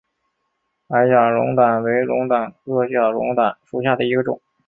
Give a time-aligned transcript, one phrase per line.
[0.87, 4.41] 矮假龙胆为龙胆科假龙胆属下的一个种。